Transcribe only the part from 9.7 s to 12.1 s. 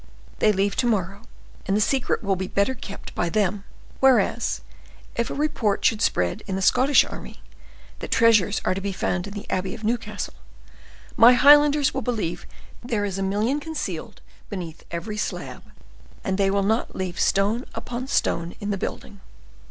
of Newcastle, my Highlanders will